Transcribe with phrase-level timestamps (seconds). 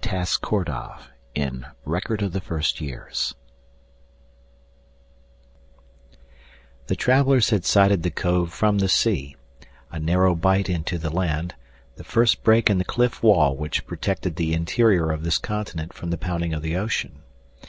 [0.00, 1.08] TAS KORDOV,
[1.84, 3.34] Record of the First Years
[6.10, 6.22] 1 SHOOTING STAR
[6.86, 9.34] The travelers had sighted the cove from the sea
[9.90, 11.56] a narrow bite into the land,
[11.96, 16.10] the first break in the cliff wall which protected the interior of this continent from
[16.10, 17.24] the pounding of the ocean.